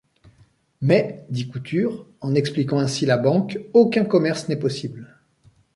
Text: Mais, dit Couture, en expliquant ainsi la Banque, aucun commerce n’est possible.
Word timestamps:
Mais, 0.81 1.27
dit 1.29 1.47
Couture, 1.47 2.07
en 2.21 2.33
expliquant 2.33 2.79
ainsi 2.79 3.05
la 3.05 3.17
Banque, 3.17 3.59
aucun 3.73 4.03
commerce 4.03 4.49
n’est 4.49 4.55
possible. 4.57 5.15